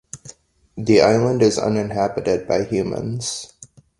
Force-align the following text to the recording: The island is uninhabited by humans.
The 0.77 0.99
island 1.01 1.43
is 1.43 1.59
uninhabited 1.59 2.47
by 2.47 2.63
humans. 2.63 3.53